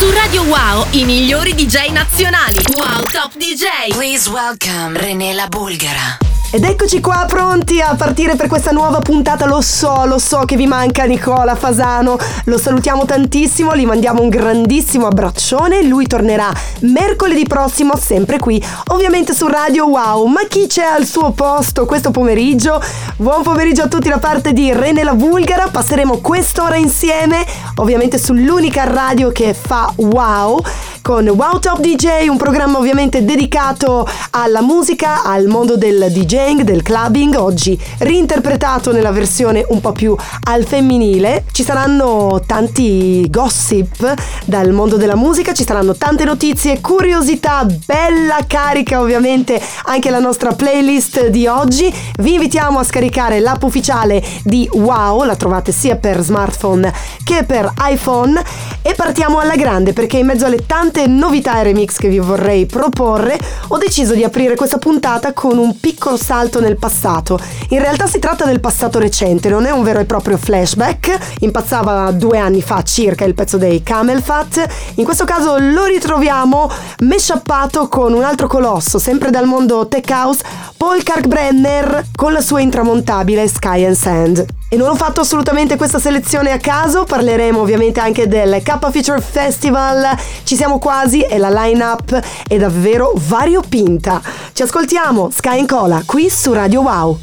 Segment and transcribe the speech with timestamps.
[0.00, 2.58] Su Radio Wow, i migliori DJ nazionali.
[2.72, 3.90] Wow Top DJ.
[3.90, 6.39] Please welcome René la Bulgara.
[6.52, 9.46] Ed eccoci qua pronti a partire per questa nuova puntata.
[9.46, 12.18] Lo so, lo so che vi manca Nicola Fasano.
[12.46, 15.84] Lo salutiamo tantissimo, gli mandiamo un grandissimo abbraccione.
[15.84, 20.26] Lui tornerà mercoledì prossimo, sempre qui, ovviamente su Radio Wow.
[20.26, 22.82] Ma chi c'è al suo posto questo pomeriggio?
[23.14, 25.68] Buon pomeriggio a tutti da parte di Rene la Bulgara.
[25.68, 27.46] Passeremo quest'ora insieme,
[27.76, 30.60] ovviamente sull'unica radio che fa wow
[31.02, 36.82] con Wow Top DJ, un programma ovviamente dedicato alla musica, al mondo del DJing, del
[36.82, 41.44] clubbing, oggi reinterpretato nella versione un po' più al femminile.
[41.52, 49.00] Ci saranno tanti gossip dal mondo della musica, ci saranno tante notizie, curiosità, bella carica
[49.00, 51.92] ovviamente anche la nostra playlist di oggi.
[52.18, 56.92] Vi invitiamo a scaricare l'app ufficiale di Wow, la trovate sia per smartphone
[57.24, 58.42] che per iPhone
[58.82, 62.18] e partiamo alla grande perché in mezzo alle tante tante novità e remix che vi
[62.18, 63.38] vorrei proporre,
[63.68, 67.38] ho deciso di aprire questa puntata con un piccolo salto nel passato.
[67.68, 72.10] In realtà si tratta del passato recente, non è un vero e proprio flashback, impazzava
[72.10, 76.68] due anni fa circa il pezzo dei Camel Fat, in questo caso lo ritroviamo
[77.00, 80.42] meshappato con un altro colosso, sempre dal mondo tech house,
[80.76, 84.59] Paul Kalkbrenner con la sua intramontabile Sky and Sand.
[84.72, 89.20] E non ho fatto assolutamente questa selezione a caso, parleremo ovviamente anche del K Feature
[89.20, 94.22] Festival, ci siamo quasi e la line-up è davvero variopinta.
[94.52, 97.18] Ci ascoltiamo, Sky and Cola, qui su Radio Wow.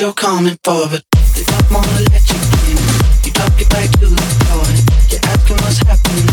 [0.00, 1.02] You're coming for, but
[1.34, 2.38] they don't wanna let you
[2.70, 2.78] in.
[3.24, 4.62] You talk it back to the floor.
[5.10, 6.28] You're asking what's happening.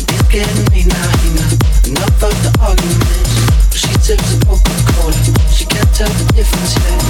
[0.00, 1.60] It's getting me now, enough.
[1.84, 3.76] Enough of the arguments.
[3.76, 5.12] She tips a Coca-Cola.
[5.52, 7.00] She can't tell the difference yet.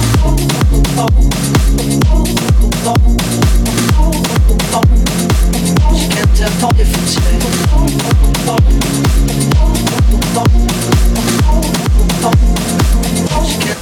[5.95, 9.06] She can't tell the difference yet.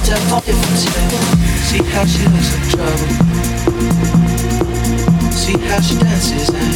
[0.06, 1.10] Difference yet.
[1.66, 3.08] See how she looks in trouble.
[5.32, 6.74] See how she dances and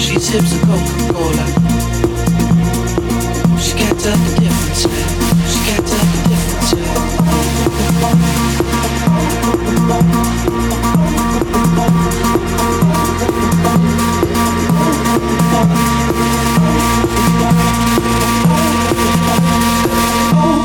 [0.00, 1.46] she sips a Coca-Cola.
[3.58, 4.82] She can't tell the difference.
[5.50, 6.52] She can't tell the difference.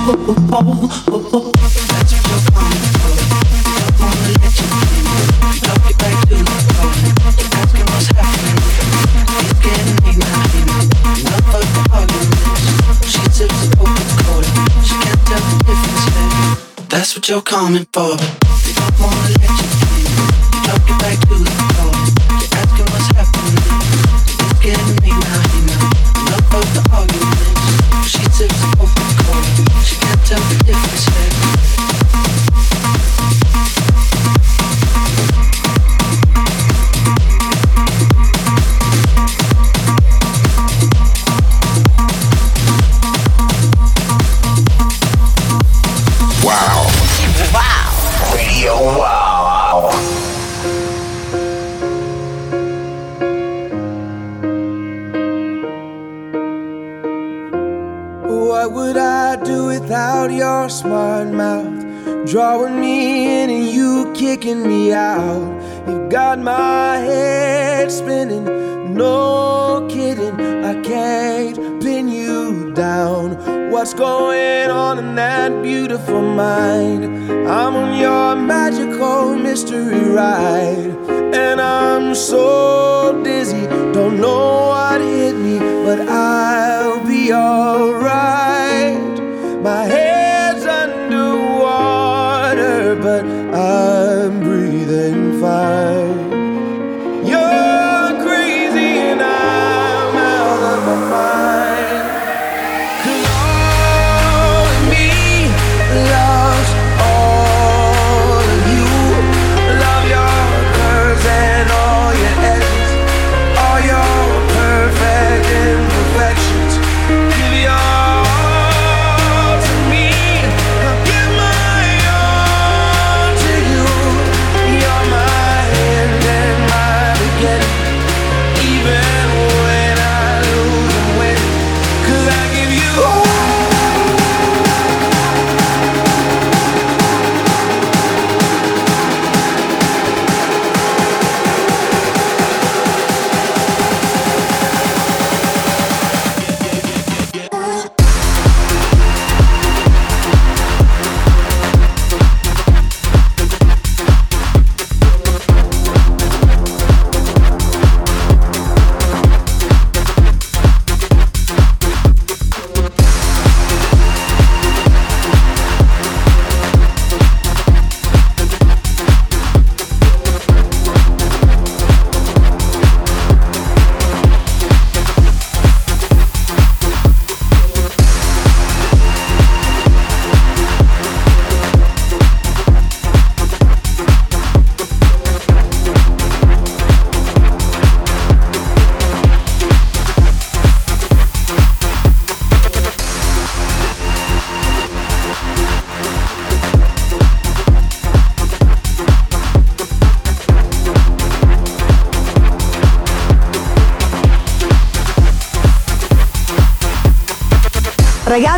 [0.09, 1.57] Oh, oh, oh, oh.
[17.27, 20.07] you're coming for, but they don't wanna let you in.
[20.53, 21.76] You drop it back to the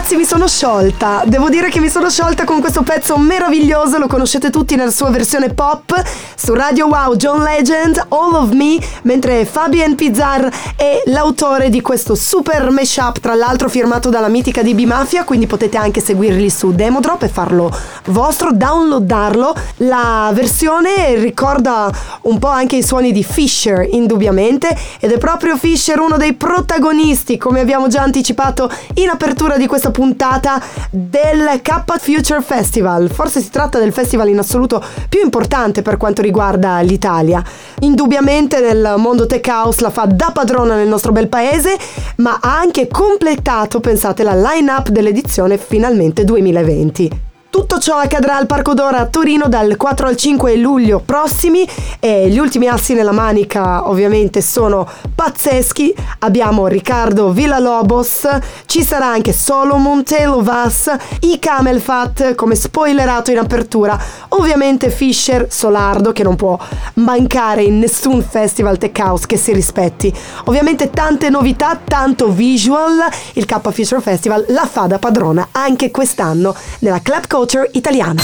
[0.09, 1.21] Ragazzi, mi sono sciolta.
[1.27, 3.99] Devo dire che mi sono sciolta con questo pezzo meraviglioso.
[3.99, 6.01] Lo conoscete tutti nella sua versione pop.
[6.35, 8.79] Su Radio Wow, John Legend, All of Me.
[9.03, 14.79] Mentre Fabien Pizzar è l'autore di questo super mashup, tra l'altro firmato dalla mitica DB
[14.79, 15.23] Mafia.
[15.25, 17.71] Quindi potete anche seguirli su Demodrop e farlo
[18.05, 19.53] vostro, downloadarlo.
[19.77, 21.91] La versione ricorda
[22.21, 24.75] un po' anche i suoni di Fisher, indubbiamente.
[24.99, 29.89] Ed è proprio Fisher uno dei protagonisti, come abbiamo già anticipato in apertura di questa
[29.89, 29.97] puntata
[30.89, 33.09] del K Future Festival.
[33.09, 37.43] Forse si tratta del festival in assoluto più importante per quanto riguarda l'Italia.
[37.79, 41.77] Indubbiamente nel mondo tech house la fa da padrona nel nostro bel paese,
[42.17, 47.27] ma ha anche completato, pensate, la line-up dell'edizione finalmente 2020.
[47.51, 51.67] Tutto ciò accadrà al Parco Dora a Torino dal 4 al 5 luglio prossimi
[51.99, 55.95] e gli ultimi assi nella manica ovviamente sono pazzeschi.
[56.19, 58.27] Abbiamo Riccardo Villalobos,
[58.67, 66.11] ci sarà anche Solomon Telovas, i Camel Fat come spoilerato in apertura, ovviamente Fisher Solardo
[66.11, 66.55] che non può
[66.95, 70.13] mancare in nessun festival tech house che si rispetti.
[70.45, 72.99] Ovviamente tante novità, tanto visual,
[73.33, 78.21] il K Fisher Festival la fa da padrona anche quest'anno nella Club Culture italiana.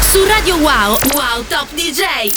[0.00, 2.32] Su Radio Wow, Wow Top DJ.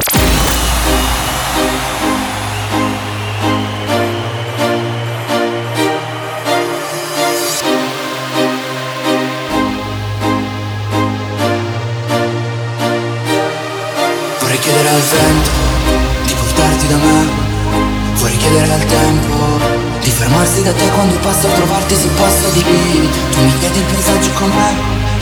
[14.39, 15.51] Vorrei chiedere al vento
[16.25, 17.29] di portarti da me
[18.15, 19.80] Vorrei chiedere al tempo
[20.21, 23.85] fermarsi da te quando passo a trovarti sul posto di qui Tu mi chiedi il
[23.85, 24.71] paesaggio com'è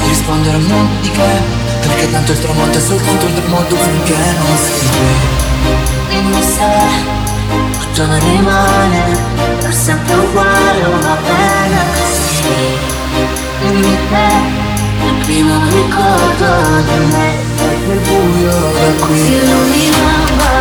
[0.01, 1.32] Di rispondere al mondo di che?
[1.79, 5.48] Perché tanto il tramonto è soltanto il tramonto finché non sei qui
[6.10, 7.18] Dimmi se
[7.79, 9.18] tutto rimane
[9.60, 12.58] per sempre uguale va bene così.
[13.62, 16.50] Dimmi te il primo ricordo
[16.88, 17.48] di me.
[17.88, 20.51] Nel buio da si qui illuminava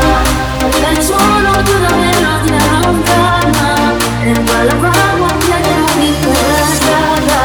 [0.90, 3.57] il suono di una melodia lontana
[4.30, 7.38] e ballavamo a piedi nudi per la strada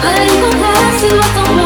[0.00, 1.63] per incontrarsi fatto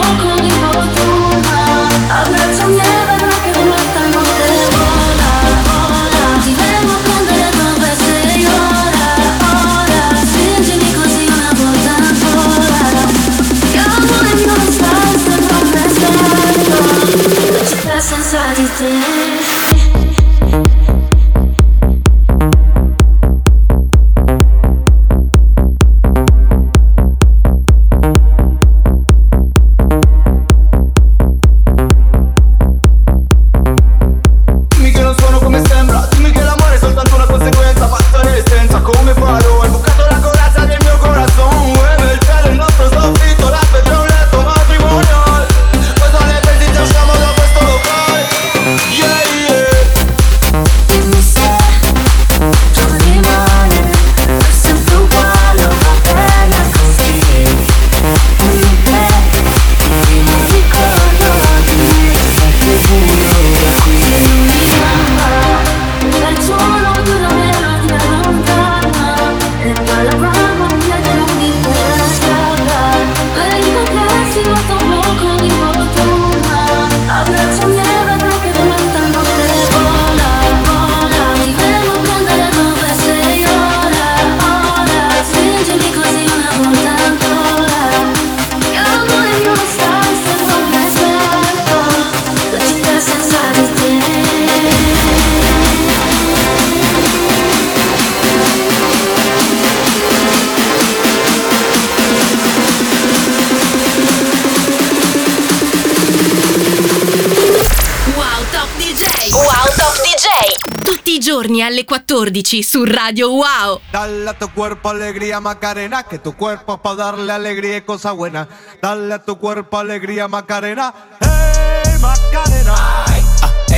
[112.43, 113.81] 14 su Radio Wow.
[113.93, 118.15] Dale a tu cuerpo alegría Macarena, que tu cuerpo es para darle alegría y cosas
[118.15, 118.47] buenas.
[118.81, 122.75] Dale a tu cuerpo alegría Macarena, hey Macarena.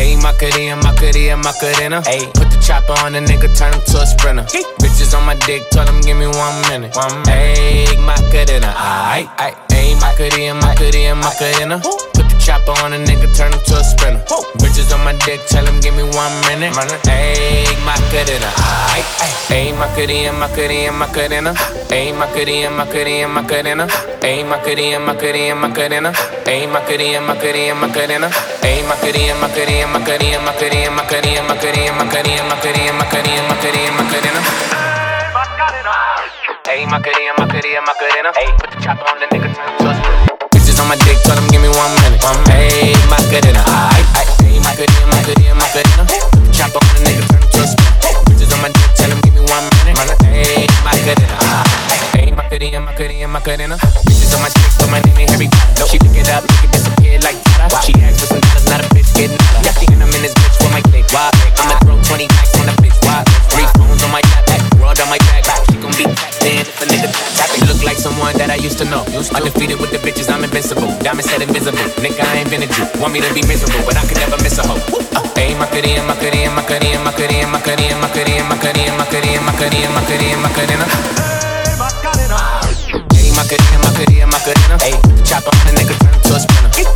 [0.00, 2.02] Ayy, Macarena, Macarena, Macarena.
[2.06, 4.44] Ayy, put the chopper on the nigga, turn him to a sprinter.
[4.80, 6.96] Bitches on my dick, tell him give me one minute.
[6.96, 9.56] One Ayy, Macarena, aight, aight.
[9.68, 11.78] Ayy, Macarena, Macarena, Macarena.
[11.80, 12.09] The
[12.50, 14.18] chopper on a nigga, turn him to a sprinter.
[14.58, 16.74] Bitches on my dick, tell him give me one minute.
[17.06, 18.50] Ayy, Macarena.
[19.54, 21.52] Ayy, Macarena, Macarena, Macarena.
[21.94, 23.86] Ayy, Macarena, Macarena, Macarena.
[24.26, 26.10] Ayy, Macarena, Macarena, Macarena.
[26.50, 28.28] Ayy, Macarena, Macarena, Macarena.
[28.66, 34.40] Ayy, Macarena, Macarena, Macarena, Macarena, Macarena, Macarena, Macarena, Macarena, Macarena, Macarena, Macarena.
[36.66, 38.30] Ayy, Macarena, Macarena, Macarena.
[38.34, 40.29] Ayy, put the chopper on the nigga, turn him to a sprinter.
[40.90, 42.18] My dick, tell him give me one minute.
[42.18, 43.62] One Ayy, Macarena,
[43.94, 44.58] aight, aight.
[44.58, 46.02] Macarena, Macarena, Macarena.
[46.50, 48.10] Chopper on the nigga, turn to a sprinter.
[48.26, 49.94] Bitches on my dick, tell him give me one minute.
[50.26, 51.30] Ayy, Macarena,
[51.86, 52.02] aight.
[52.18, 53.76] Ayy, Macarena, Macarena, Macarena.
[54.02, 55.86] Bitches on my dick, but my name ain't Harry Potter.
[55.86, 57.78] She pick it up, make it disappear like Tata.
[57.86, 59.70] She asks for some dollars, not a bitch getting nada.
[59.94, 61.06] And I'm in this bitch with my click.
[61.14, 61.30] Why?
[61.62, 62.98] I'ma throw 20 packs on the bitch.
[63.06, 63.22] Why?
[63.54, 64.49] Three phones on my yacht,
[64.90, 65.62] world on my back.
[65.70, 68.58] She gon' be tapped in if a nigga tap You look like someone that I
[68.58, 69.06] used to know.
[69.14, 70.90] Undefeated with the bitches, I'm invincible.
[70.98, 71.78] Diamond said invisible.
[72.02, 72.86] Nigga, I ain't been a Jew.
[72.98, 74.82] Want me to be miserable, but I could never miss a hoe.
[75.14, 80.86] Uh, Ayy, Macarena, Macarena, Macarena, Macarena, Macarena, Macarena, Macarena, Macarena, Macarena, Macarena, Macarena.
[83.14, 84.74] Ayy, Macarena, Macarena, Macarena.
[84.82, 86.89] Ayy, put the chopper on the nigga, turn him to a sprinter.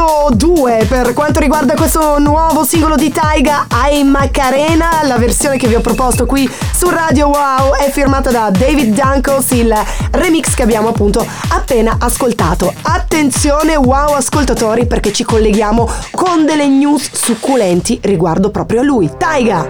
[0.00, 5.00] 2.2 per quanto riguarda questo nuovo singolo di Taiga, I Macarena.
[5.02, 9.50] La versione che vi ho proposto qui su Radio Wow è firmata da David Dunkles,
[9.50, 9.74] il
[10.12, 12.72] remix che abbiamo appunto appena ascoltato.
[12.80, 19.68] Attenzione, wow ascoltatori, perché ci colleghiamo con delle news succulenti riguardo proprio a lui, Taiga.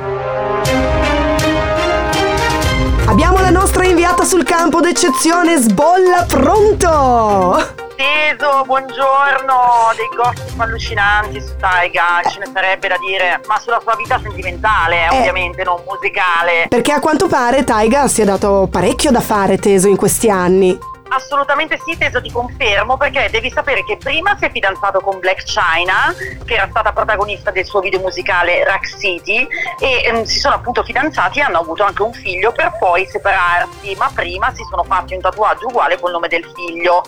[3.06, 7.79] Abbiamo la nostra inviata sul campo d'eccezione, Sbolla pronto!
[8.00, 13.94] Teso, buongiorno, dei gossip allucinanti su Taiga, ce ne sarebbe da dire, ma sulla sua
[13.94, 15.18] vita sentimentale, Eh.
[15.18, 16.64] ovviamente, non musicale.
[16.70, 20.78] Perché a quanto pare Taiga si è dato parecchio da fare teso in questi anni.
[21.12, 25.42] Assolutamente sì, Teso ti confermo, perché devi sapere che prima si è fidanzato con Black
[25.42, 26.14] China,
[26.44, 29.44] che era stata protagonista del suo video musicale Rack City,
[29.80, 33.96] e ehm, si sono appunto fidanzati e hanno avuto anche un figlio per poi separarsi,
[33.96, 37.02] ma prima si sono fatti un tatuaggio uguale col nome del figlio.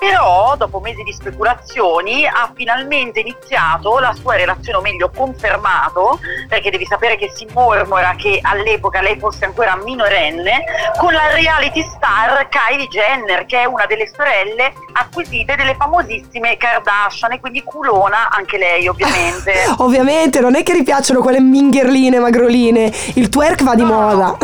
[0.00, 6.18] Però, dopo mesi di speculazioni, ha finalmente iniziato la sua relazione, o meglio confermato,
[6.48, 10.64] perché devi sapere che si mormora che all'epoca lei fosse ancora minorenne,
[10.98, 17.32] con la reality star Kylie Jenner, che è una delle sorelle acquisite delle famosissime Kardashian,
[17.32, 19.52] e quindi culona anche lei ovviamente.
[19.78, 24.00] Ovviamente non è che ripiacciono quelle mingherline magroline, il twerk va di No, no.
[24.16, 24.36] moda.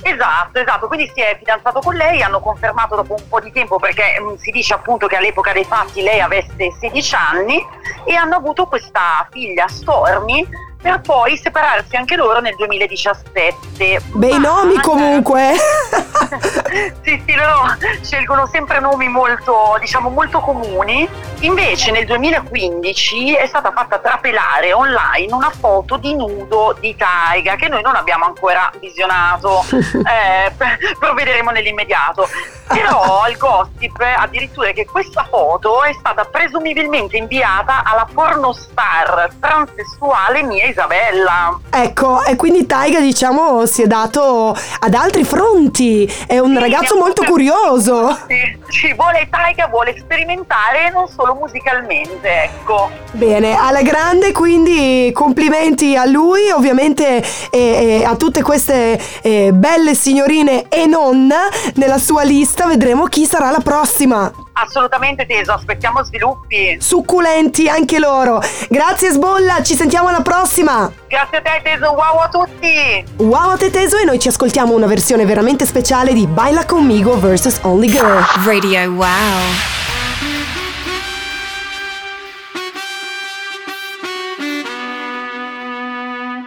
[0.00, 3.78] Esatto, esatto, quindi si è fidanzato con lei, hanno confermato dopo un po' di tempo
[3.78, 7.66] perché mh, si dice appunto che all'epoca dei fatti lei avesse 16 anni
[8.04, 10.46] e hanno avuto questa figlia Stormy
[10.80, 14.02] per poi separarsi anche loro nel 2017.
[14.12, 15.54] Bei nomi comunque.
[17.02, 21.08] sì, sì, loro scelgono sempre nomi molto, diciamo, molto comuni.
[21.40, 27.68] Invece nel 2015 è stata fatta trapelare online una foto di nudo di Taiga che
[27.68, 30.52] noi non abbiamo ancora visionato, eh,
[31.00, 32.28] lo vedremo nell'immediato.
[32.68, 40.42] Però il gossip addirittura è che questa foto è stata presumibilmente inviata alla pornostar transessuale
[40.42, 41.58] Mia Isabella.
[41.70, 46.10] ecco, e quindi Taiga diciamo si è dato ad altri fronti.
[46.26, 48.16] È un Sì, ragazzo molto per- curioso.
[48.28, 52.90] Sì, ci vuole Taiga, vuole sperimentare non solo musicalmente, ecco.
[53.12, 57.58] Bene, alla grande, quindi complimenti a lui, ovviamente e,
[58.00, 61.32] e a tutte queste eh, belle signorine e non
[61.74, 62.66] nella sua lista.
[62.66, 64.30] Vedremo chi sarà la prossima.
[64.60, 66.78] Assolutamente teso, aspettiamo sviluppi.
[66.80, 68.40] Succulenti anche loro.
[68.68, 70.90] Grazie Sbolla, ci sentiamo alla prossima.
[71.06, 73.04] Grazie a te teso, wow a tutti!
[73.18, 77.18] Wow a te teso e noi ci ascoltiamo una versione veramente speciale di Baila conmigo
[77.18, 78.24] vs Only Girl.
[78.44, 79.06] Radio Wow.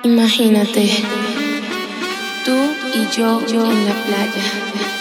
[0.04, 0.90] Imagínate,
[2.44, 2.58] tú
[2.94, 5.01] y yo, yo en la playa.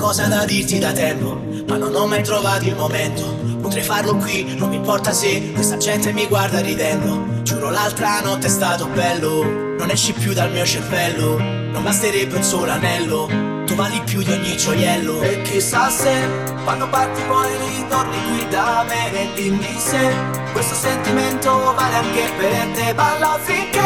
[0.00, 3.36] Cosa da dirti da tempo, ma non ho mai trovato il momento.
[3.60, 7.42] Potrei farlo qui, non mi importa se questa gente mi guarda ridendo.
[7.42, 9.44] Giuro l'altra notte è stato bello,
[9.78, 11.38] non esci più dal mio cervello.
[11.38, 13.26] Non basterebbe un solo anello,
[13.66, 15.20] tu vali più di ogni gioiello.
[15.20, 16.26] E chissà se
[16.64, 22.66] quando parti poi ritorni qui da me e dimmi se questo sentimento vale anche per
[22.74, 22.94] te.
[22.94, 23.80] Balla finché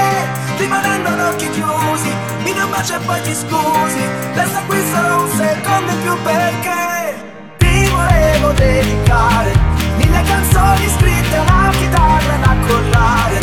[0.56, 4.02] rimanendo ad occhi chiusi, mi dai un bacio e poi ti scusi.
[4.34, 7.14] Resta qui solo un secondo in più perché
[7.58, 9.52] ti volevo dedicare
[9.96, 13.38] mille canzoni scritte, una chitarra da collare.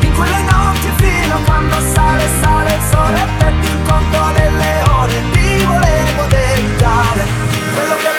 [0.00, 4.82] In quelle notti fino a quando sale, sale il sole e perdi il conto delle
[4.90, 5.22] ore.
[5.32, 7.24] Ti volevo dedicare
[7.74, 8.15] quello che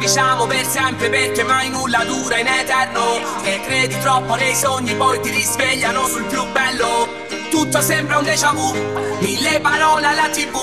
[0.00, 3.20] diciamo per sempre perché mai nulla dura in eterno.
[3.42, 7.08] Se credi troppo nei sogni poi ti risvegliano sul più bello.
[7.50, 8.72] Tutto sembra un déjà vu
[9.18, 10.56] Mille parole alla tv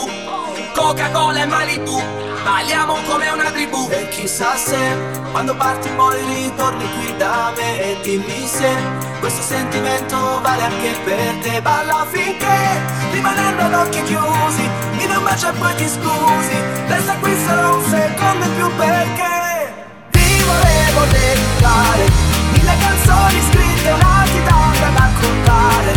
[0.74, 2.02] Coca-Cola e Malibu
[2.44, 3.88] Balliamo come una tribù.
[3.92, 4.78] E chissà se
[5.32, 11.36] quando parti poi ritorni qui da me e dimmi se questo sentimento vale anche per
[11.42, 11.62] te.
[11.62, 16.58] Balla finché rimanendo ad occhi chiusi, mi bacio e poi ti scusi.
[16.88, 19.74] Resta qui solo un secondo in più perché
[20.12, 22.04] ti volevo dedicare
[22.54, 25.92] mille canzoni scritte, una chitarra da contare.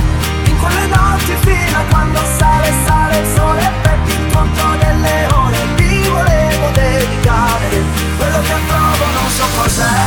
[0.44, 5.26] In quelle notti fino a quando sale, sale il sole e perdi il conto delle
[5.32, 5.58] ore.
[5.76, 7.68] Ti volevo dedicare
[8.16, 9.98] quello che provo, non so cos'è.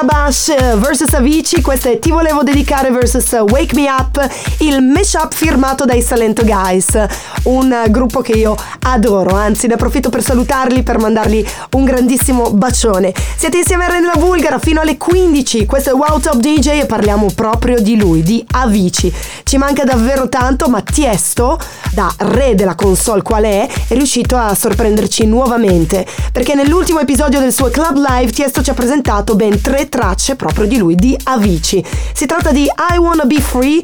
[0.00, 4.26] Bundabash vs Avicii, questo è Ti volevo dedicare vs Wake Me Up,
[4.60, 6.98] il mashup firmato dai Salento Guys,
[7.44, 13.12] un gruppo che io adoro, anzi ne approfitto per salutarli, per mandargli un grandissimo bacione.
[13.36, 17.26] Siete insieme a Renella Bulgara fino alle 15, questo è Wow Top DJ e parliamo
[17.34, 19.12] proprio di lui, di Avicii.
[19.42, 21.58] Ci manca davvero tanto, ma Tiesto,
[21.92, 27.52] da re della console qual è, è riuscito a sorprenderci nuovamente, perché nell'ultimo episodio del
[27.52, 31.84] suo Club Live Tiesto ci ha presentato ben tre tracce proprio di lui, di Avicii.
[32.14, 33.82] Si tratta di I Wanna Be Free,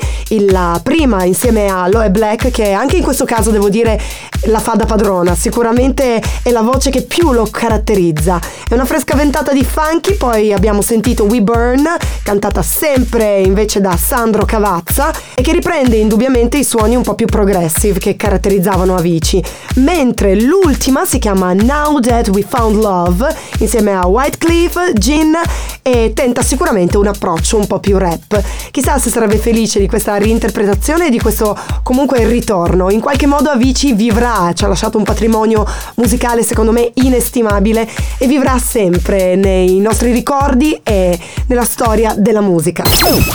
[0.48, 4.00] la prima insieme a Loe Black, che anche in questo caso devo dire
[4.46, 8.40] la fa da padrona, sicuramente è la voce che più lo caratterizza.
[8.68, 11.84] È una fresca ventata di funky, poi abbiamo sentito We Burn,
[12.22, 17.26] cantata sempre invece da Sandro Cavazza, e che riprende indubbiamente i suoni un po' più
[17.26, 19.44] progressive che caratterizzavano Avicii.
[19.76, 25.34] Mentre l'ultima si chiama Now That We Found Love, insieme a Whitecliff, Gin
[25.82, 28.42] e tenta sicuramente un approccio un po' più rap.
[28.70, 32.90] Chissà se sarebbe felice di questa reinterpretazione e di questo comunque ritorno.
[32.90, 38.26] In qualche modo Avicii vivrà, ci ha lasciato un patrimonio musicale secondo me inestimabile e
[38.26, 42.84] vivrà sempre nei nostri ricordi e nella storia della musica.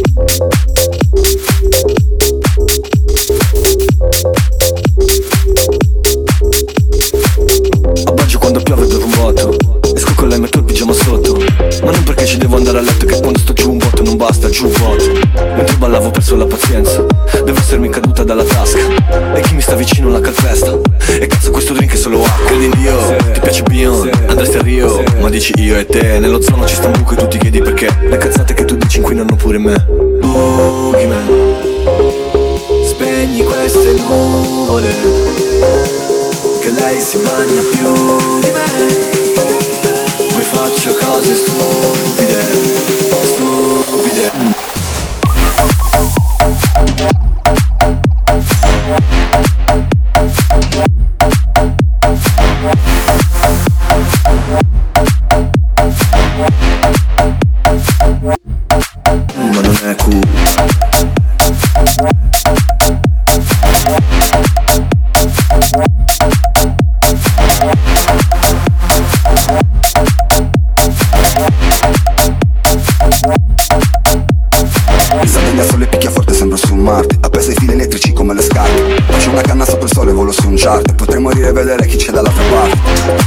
[6.70, 6.85] you.
[7.38, 9.54] A Baggio quando piove bevo un botto.
[9.94, 11.36] Esco con lei metto il pigiama sotto.
[11.82, 14.16] Ma non perché ci devo andare a letto Che quando sto giù un botto non
[14.16, 15.04] basta giù un vuoto
[15.54, 17.04] Mentre ballavo ho perso la pazienza.
[17.44, 18.78] Devo essermi caduta dalla tasca.
[19.34, 20.78] E chi mi sta vicino la calpesta.
[21.08, 22.46] E cazzo questo drink è solo acqua.
[22.46, 25.02] Credi in Dio, ti piace Bion, andresti a Rio?
[25.20, 26.18] Ma dici io e te.
[26.18, 27.94] Nello zono ci sta un buco e tu ti chiedi perché.
[28.00, 29.84] Le cazzate che tu dici inquinano pure me.
[30.20, 31.54] Boogeyman
[32.82, 36.15] Spegni queste nuvole
[36.66, 37.92] Che lei si mangia più
[38.40, 38.64] di me.
[40.16, 41.95] Poi faccio cose Stupide
[80.56, 82.78] chart Potrei morire e vedere chi c'è dall'altra parte.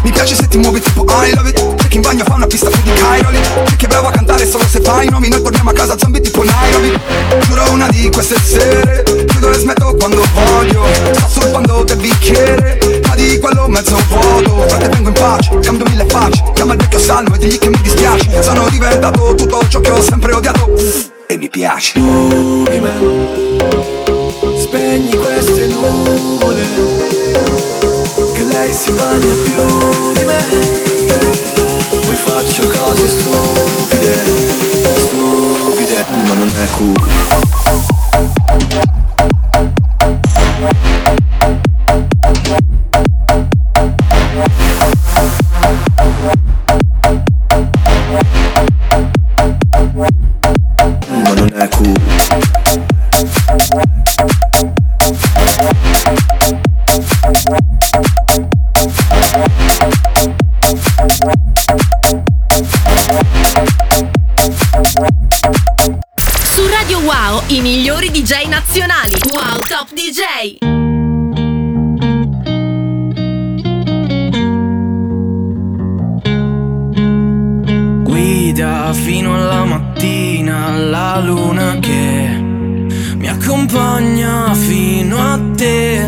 [0.04, 2.48] Mi piace se ti muovi tipo I love it C'è chi in bagno fa una
[2.48, 5.30] pista più di Cairoli C'è chi è bravo a cantare solo se fai i nomi
[5.30, 7.00] Noi torniamo a casa zombie tipo Nairobi.
[7.48, 10.86] Giuro una di queste sere Chiudo e smetto quando voglio.
[11.14, 14.68] Sto surfando del bicchiere Ma di quello mezzo vuoto.
[14.68, 16.44] Frate vengo in pace, cambio mille facce.
[16.54, 18.42] Chiama il vecchio salmo e digli che mi dispiace.
[18.42, 20.74] Sono diventato tutto ciò che ho sempre odiato.
[21.28, 22.00] E mi piace.
[24.58, 30.38] Spegni queste nuvole Che lei si mangia più di me.
[31.90, 34.16] Poi faccio cose stupide
[34.98, 37.69] Stupide Ma non è cool
[78.60, 82.28] Guida fino alla mattina la luna che
[83.16, 86.02] mi accompagna fino a te.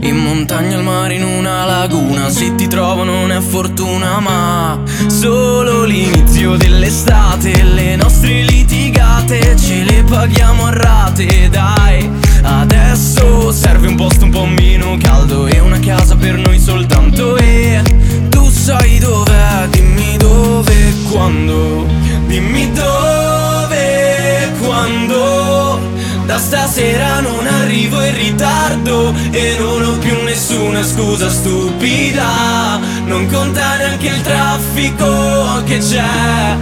[0.00, 2.30] In montagna, al mare, in una laguna.
[2.30, 7.62] Se ti trovo non è fortuna, ma solo l'inizio dell'estate.
[7.62, 12.10] Le nostre litigate ce le paghiamo a rate, dai.
[12.42, 17.36] Adesso serve un posto un po' meno caldo e una casa per noi soltanto.
[17.36, 17.80] E
[18.30, 19.68] tu sai dov'è,
[21.12, 21.86] quando.
[22.26, 25.78] Dimmi dove quando.
[26.24, 32.80] Da stasera non arrivo in ritardo e non ho più nessuna scusa stupida.
[33.04, 36.56] Non conta neanche il traffico che c'è.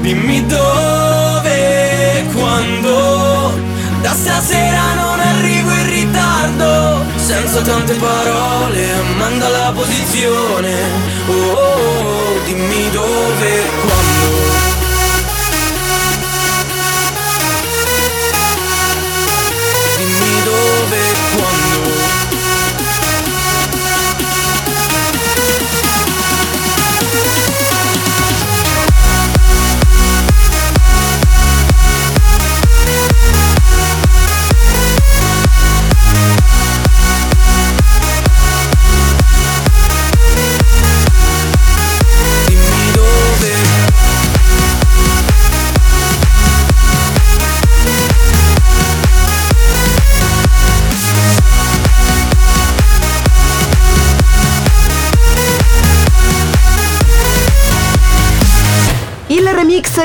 [0.00, 3.54] Dimmi dove quando
[4.02, 5.55] da stasera non arrivo
[6.16, 10.74] ritardo senza tante parole manda la posizione.
[11.28, 14.75] Oh, oh, oh, dimmi dove quando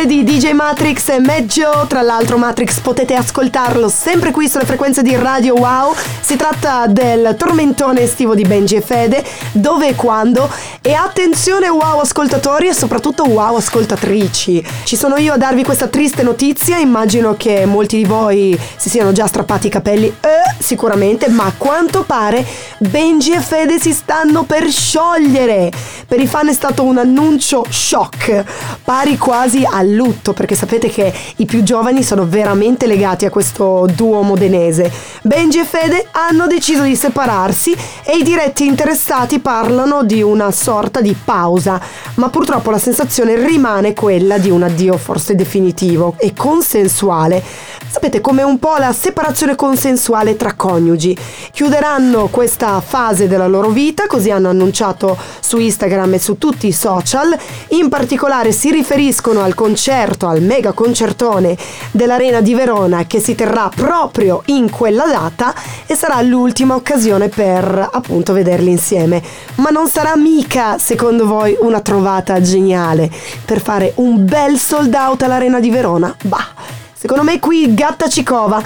[0.06, 5.16] di DJ Matrix e Meggio, tra l'altro Matrix potete ascoltarlo sempre qui sulle frequenze di
[5.16, 5.94] Radio Wow.
[6.22, 10.50] Si tratta del tormentone estivo di Benji e Fede, dove e quando.
[10.82, 14.66] E attenzione wow ascoltatori e soprattutto wow ascoltatrici.
[14.84, 19.12] Ci sono io a darvi questa triste notizia, immagino che molti di voi si siano
[19.12, 22.46] già strappati i capelli, eh, sicuramente, ma a quanto pare
[22.80, 25.72] Benji e Fede si stanno per sciogliere.
[26.08, 28.44] Per i fan è stato un annuncio shock,
[28.84, 33.88] pari quasi al lutto, perché sapete che i più giovani sono veramente legati a questo
[33.93, 34.91] duo modenese.
[35.21, 41.01] Benji e Fede hanno deciso di separarsi e i diretti interessati parlano di una sorta
[41.01, 41.80] di pausa,
[42.15, 47.43] ma purtroppo la sensazione rimane quella di un addio forse definitivo e consensuale.
[47.88, 51.17] Sapete come un po' la separazione consensuale tra coniugi.
[51.51, 56.71] Chiuderanno questa fase della loro vita, così hanno annunciato su Instagram e su tutti i
[56.71, 57.38] social.
[57.69, 61.58] In particolare si riferiscono al concerto, al mega concertone
[61.89, 65.56] dell'Arena di Verona che si terrà proprio in quella data
[65.88, 69.24] e sarà l'ultima occasione per appunto vederli insieme.
[69.56, 73.10] Ma non sarà mica, secondo voi, una trovata geniale
[73.44, 76.15] per fare un bel sold out all'Arena di Verona?
[76.26, 76.50] Bah,
[76.94, 78.62] secondo me qui gatta ci cova.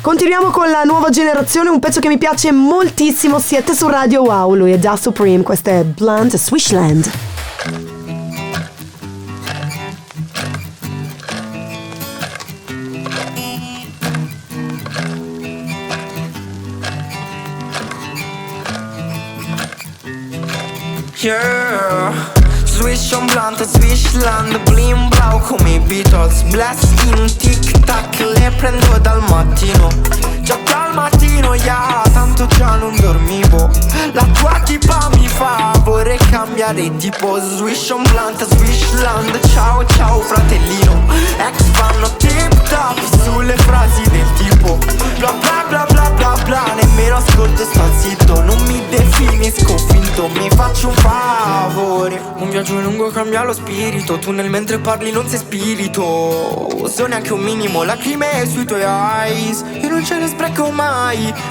[0.00, 4.54] Continuiamo con la nuova generazione, un pezzo che mi piace moltissimo, siete su Radio Wow,
[4.54, 7.25] lui è Da Supreme, questo è Blunt Swishland.
[21.26, 22.14] Yeah
[22.64, 26.44] Swish on blunt, swishland, blim blau come i Beatles.
[26.52, 29.88] Bless in tic tac, le prendo dal mattino.
[30.42, 30.56] Già
[30.96, 33.70] mattino, yeah, tanto già non dormivo.
[34.12, 41.04] La tua tipa mi fa, vorrei cambiare tipo Swish on blunt, swishland, ciao ciao fratellino.
[41.36, 47.16] Ex fanno tip top sulle frasi del tipo Bla bla bla bla bla bla, nemmeno
[47.16, 48.42] ascolto e sto zitto.
[48.42, 52.20] Non mi definisco finto, mi faccio un favore.
[52.36, 54.18] Un viaggio lungo cambia lo spirito.
[54.18, 56.68] Tu nel mentre parli non sei spirito.
[56.86, 57.82] So neanche un minimo.
[57.82, 59.64] Lacrime sui tuoi eyes.
[59.80, 60.85] Io non ce ne spreco mai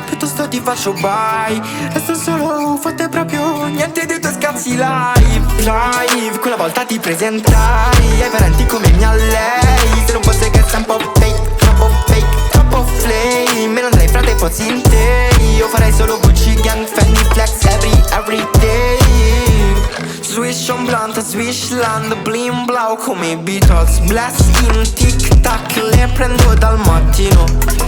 [0.05, 1.61] Piuttosto ti faccio bye.
[1.91, 8.29] Resto solo fatte proprio niente dei tuoi scazzi live Live, quella volta ti presentai Ai
[8.29, 10.03] parenti come mia lei.
[10.05, 14.07] Se non fosse che sei un po' fake, troppo fake, troppo flame Me lo andrei
[14.07, 15.55] fra dei pozzi interi.
[15.55, 17.74] Io farei solo Gucci gang, Fendi flex
[21.25, 23.99] swishland, blim blau come i Beatles.
[24.07, 27.45] Bless in tic tac, le prendo dal mattino.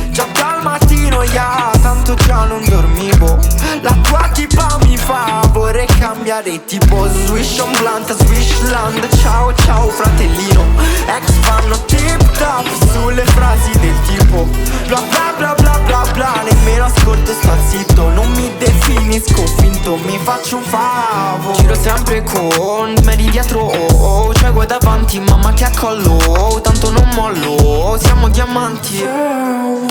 [0.10, 3.38] Già dal mattino, yeah, tanto già non dormivo.
[3.82, 10.66] La tua tipa mi fa, vorrei cambiare tipo Swish on blunt, swishland, ciao ciao fratellino.
[11.06, 14.48] Ex fanno tip top sulle frasi del tipo.
[14.88, 18.10] Bla bla bla bla bla bla, nemmeno ascolto e sto zitto.
[18.10, 24.28] Non mi definisco finto, mi faccio un favo Giro sempre con me di dietro, oh,
[24.28, 29.00] oh Cioè guai davanti, mamma che accollo Tanto non mollo, siamo diamanti.
[29.00, 29.86] In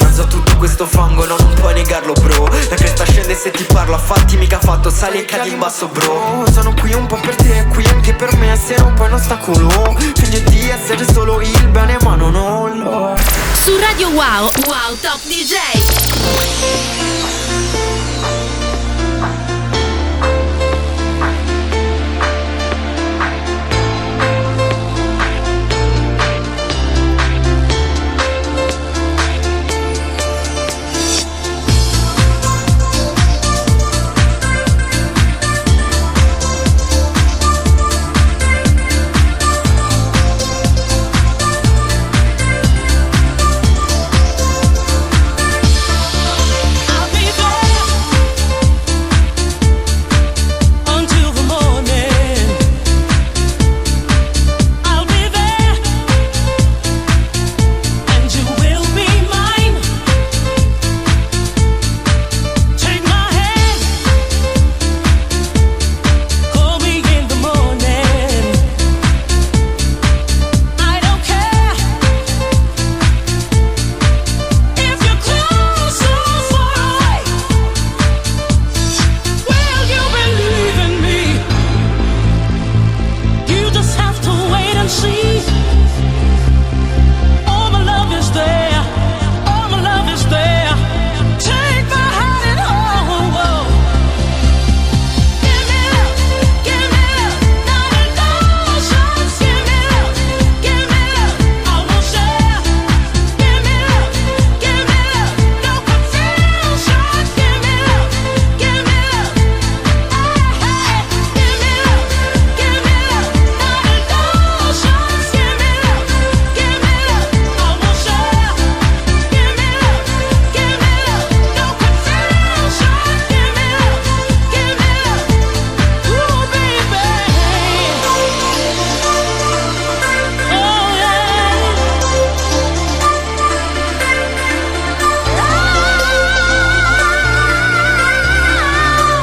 [0.00, 2.48] mezzo a tutto questo fango, no, non puoi negarlo bro.
[2.68, 5.88] La cresta scende se ti parlo, a fatti mica fatto Sali e cadi in basso
[5.88, 6.44] bro.
[6.50, 9.96] Sono qui un po' per te, qui anche per me Essere un po' un ostacolo
[9.98, 13.22] Fingo di essere solo il bene ma non ho è
[13.62, 16.99] Su Radio Wow, Wow Top DJ.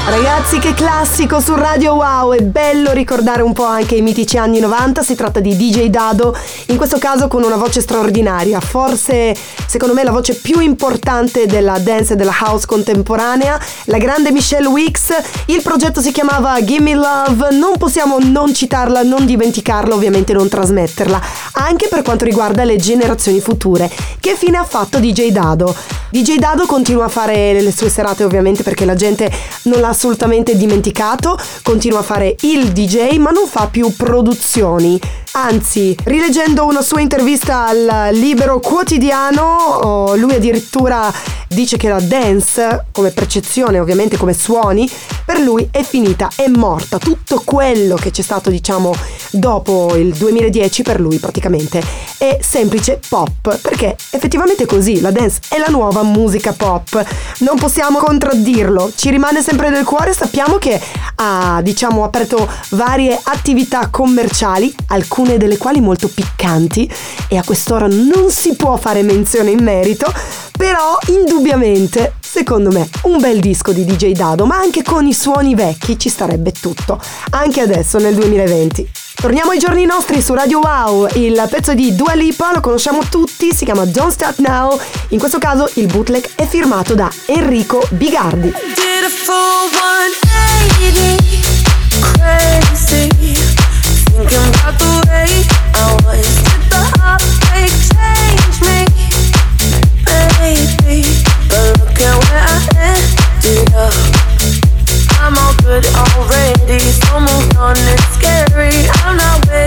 [0.10, 2.32] Ragazzi, che classico su Radio Wow!
[2.32, 5.04] È bello ricordare un po' anche i mitici anni 90.
[5.04, 6.34] Si tratta di DJ Dado,
[6.68, 8.62] in questo caso con una voce straordinaria.
[8.62, 9.36] Forse,
[9.68, 13.60] secondo me, la voce più importante della dance e della house contemporanea.
[13.86, 15.14] La grande Michelle Wicks.
[15.48, 17.50] Il progetto si chiamava Gimme Love.
[17.52, 21.22] Non possiamo non citarla, non dimenticarla, ovviamente non trasmetterla.
[21.52, 23.92] Anche per quanto riguarda le generazioni future.
[24.22, 25.76] Che fine ha fatto DJ Dado?
[26.10, 29.30] DJ Dado continua a fare le sue serate, ovviamente, perché la gente
[29.64, 35.00] non l'ha assolutamente dimenticato, continua a fare il DJ ma non fa più produzioni.
[35.40, 41.14] Anzi, rileggendo una sua intervista al Libero Quotidiano, oh, lui addirittura
[41.48, 44.90] dice che la dance, come percezione, ovviamente come suoni,
[45.26, 46.98] per lui è finita, è morta.
[46.98, 48.94] Tutto quello che c'è stato, diciamo,
[49.32, 51.82] dopo il 2010 per lui praticamente
[52.18, 57.06] è semplice pop, perché effettivamente è così, la dance è la nuova musica pop.
[57.40, 60.82] Non possiamo contraddirlo, ci rimane sempre nel cuore, sappiamo che
[61.16, 66.90] ha, diciamo, aperto varie attività commerciali, alcune delle quali molto piccanti
[67.28, 70.10] e a quest'ora non si può fare menzione in merito,
[70.58, 75.54] però indubbiamente, secondo me, un bel disco di DJ Dado, ma anche con i suoni
[75.54, 77.02] vecchi ci starebbe tutto,
[77.32, 78.90] anche adesso nel 2020.
[79.20, 83.52] Torniamo ai giorni nostri su Radio Wow, il pezzo di Dua Lipa lo conosciamo tutti,
[83.52, 88.52] si chiama Don't Start Now, in questo caso il bootleg è firmato da Enrico Bigardi.
[88.52, 89.08] Did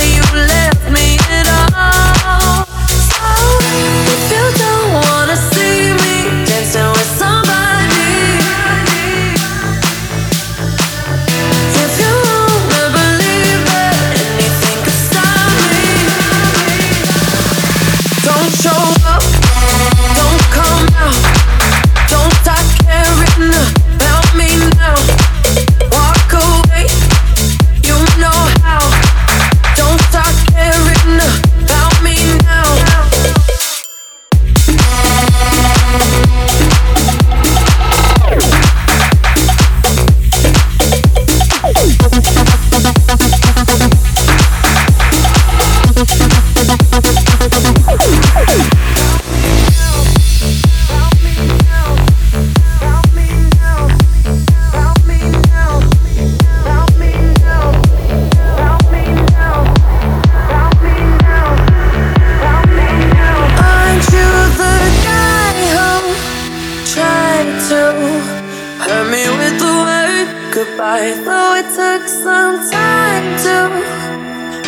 [0.06, 2.64] you left me at all.
[2.88, 3.18] So
[4.12, 4.79] if you don't
[71.00, 73.56] Though it took some time to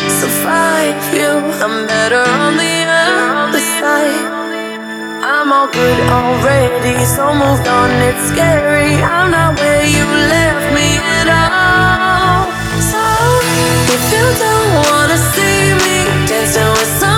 [0.09, 1.29] survive you,
[1.61, 4.33] I'm better on the other side.
[5.21, 7.91] I'm all good already, so moved on.
[8.09, 8.95] It's scary.
[8.95, 12.49] I'm not where you left me at all.
[12.81, 13.03] So
[13.93, 17.12] if you don't wanna see me dancing with somebody.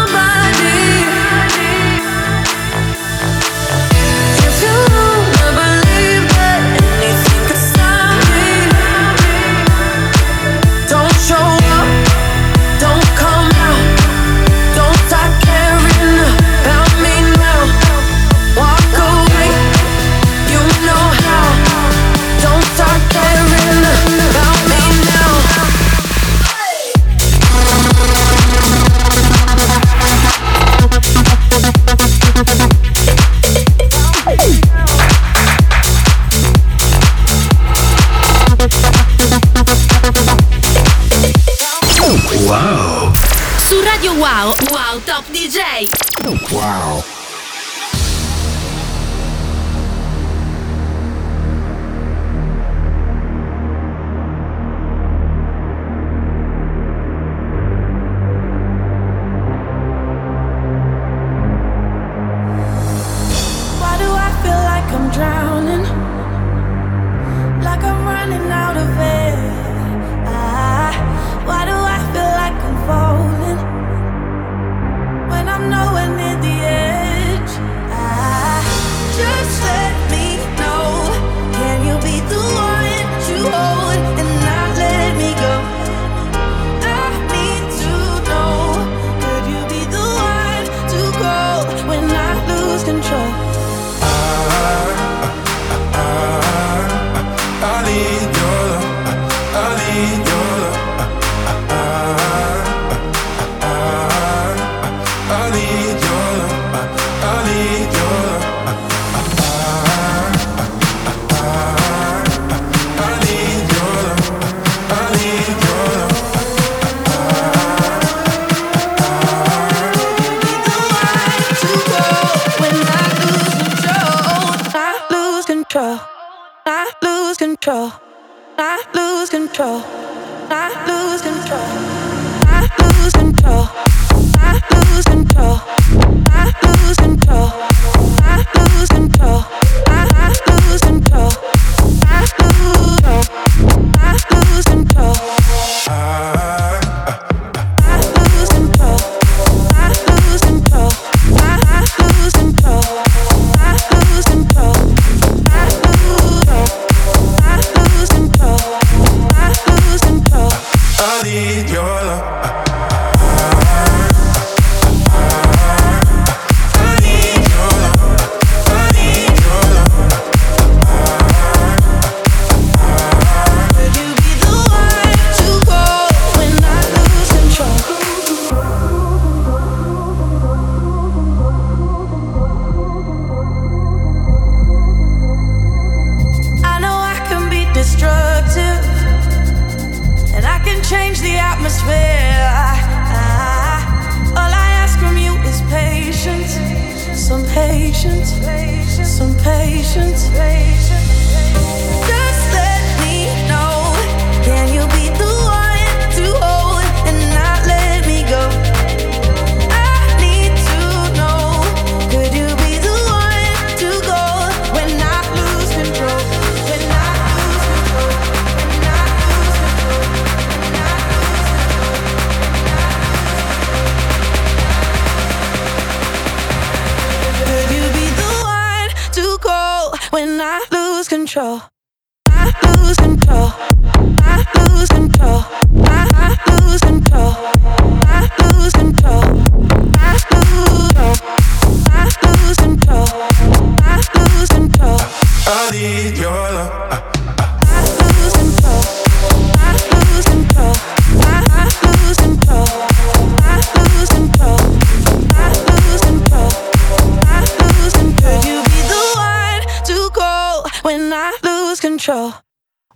[262.06, 262.32] Control?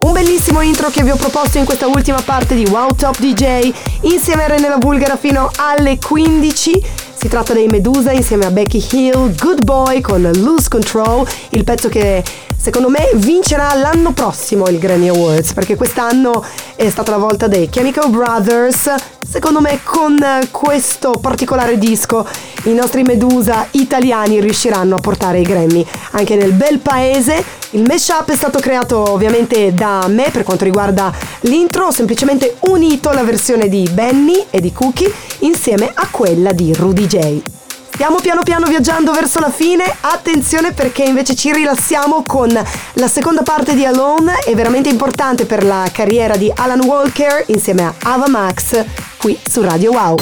[0.02, 3.74] Un bellissimo intro che vi ho proposto in questa ultima parte di Wow Top DJ
[4.02, 6.84] insieme a René la Bulgara fino alle 15.
[7.16, 11.90] Si tratta dei Medusa insieme a Becky Hill, Good Boy con Lose Control, il pezzo
[11.90, 12.24] che
[12.60, 16.46] secondo me vincerà l'anno prossimo il Grammy Awards perché quest'anno
[16.76, 18.94] è stata la volta dei Chemical Brothers.
[19.28, 20.18] Secondo me con
[20.52, 22.28] questo particolare disco
[22.64, 27.44] i nostri Medusa italiani riusciranno a portare i Grammy anche nel bel paese.
[27.72, 33.12] Il mashup è stato creato ovviamente da me per quanto riguarda l'intro, ho semplicemente unito
[33.12, 37.59] la versione di Benny e di Cookie insieme a quella di Rudy J.
[38.00, 43.42] Stiamo piano piano viaggiando verso la fine, attenzione perché invece ci rilassiamo con la seconda
[43.42, 48.30] parte di Alone, è veramente importante per la carriera di Alan Walker insieme a Ava
[48.30, 48.86] Max
[49.18, 50.16] qui su Radio Wow.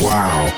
[0.00, 0.52] Wow.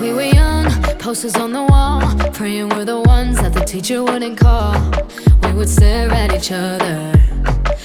[0.00, 2.00] We were young, posters on the wall,
[2.32, 4.72] praying we're the ones that the teacher wouldn't call.
[5.48, 7.12] We would stare at each other,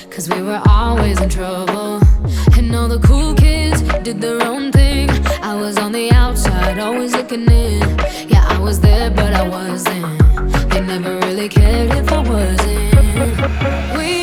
[0.09, 2.01] cause we were always in trouble.
[2.57, 5.09] And all the cool kids did their own thing.
[5.41, 7.79] I was on the outside, always looking in.
[8.27, 10.05] Yeah, I was there, but I wasn't.
[10.71, 13.97] They never really cared if I wasn't.
[13.97, 14.22] We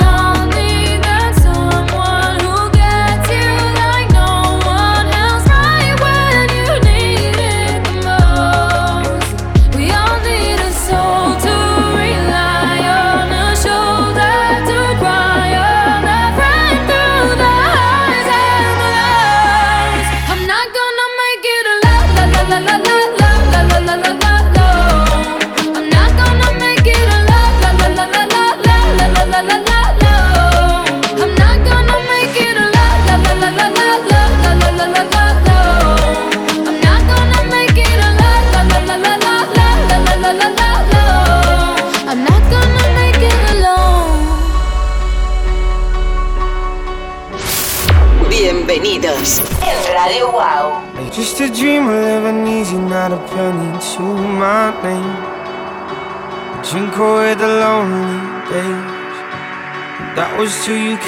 [22.51, 23.10] la la la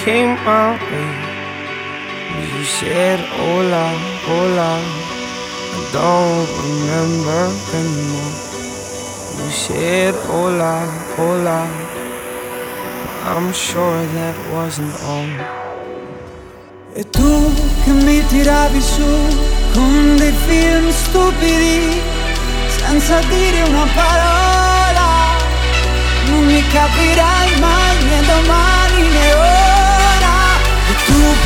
[0.04, 1.12] came my way.
[2.58, 3.86] You said hola,
[4.28, 4.72] hola.
[5.76, 7.41] I don't remember
[7.80, 8.36] anymore.
[9.38, 10.76] You said hola,
[11.16, 11.60] hola.
[13.32, 15.32] I'm sure that wasn't all.
[16.95, 19.10] E tu che mi tiravi su
[19.74, 22.01] con dei film stupidi,
[22.68, 25.10] senza dire una parola,
[26.28, 29.62] non mi capirai mai né domani né ora.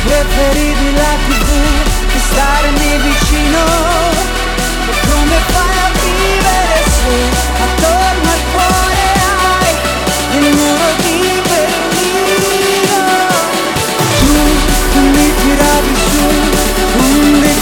[0.04, 1.48] Preferivi la tv
[2.06, 3.62] che starmi vicino,
[4.86, 7.16] e come fai a vivere se
[7.62, 9.02] attorno al cuore
[9.36, 9.72] hai
[10.38, 11.18] il muro di
[11.48, 13.02] Berlino?
[14.92, 16.24] Tu mi tiravi su
[16.96, 17.58] con dei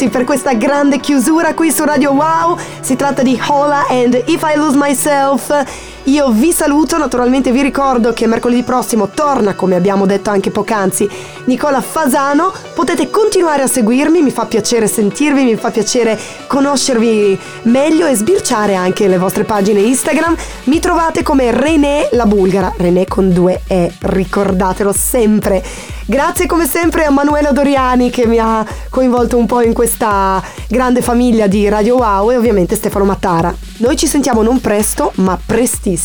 [0.00, 2.58] ragazzi per questa grande chiusura qui su Radio Wow.
[2.80, 5.89] Si tratta di Hola and If I Lose Myself.
[6.10, 11.08] Io vi saluto, naturalmente vi ricordo che mercoledì prossimo torna, come abbiamo detto anche poc'anzi,
[11.44, 12.52] Nicola Fasano.
[12.74, 18.74] Potete continuare a seguirmi, mi fa piacere sentirvi, mi fa piacere conoscervi meglio e sbirciare
[18.74, 20.34] anche le vostre pagine Instagram.
[20.64, 25.62] Mi trovate come René la Bulgara, René con due E, ricordatelo sempre.
[26.06, 31.02] Grazie come sempre a Manuela Doriani che mi ha coinvolto un po' in questa grande
[31.02, 33.54] famiglia di Radio Wow e ovviamente Stefano Mattara.
[33.76, 35.99] Noi ci sentiamo non presto, ma prestissimo.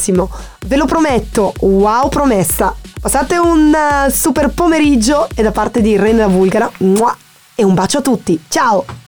[0.68, 2.76] Ve lo prometto, wow promessa.
[3.00, 7.16] Passate un eh, super pomeriggio e da parte di Rena Vulgara, mua,
[7.56, 8.40] e un bacio a tutti.
[8.48, 9.04] Ciao!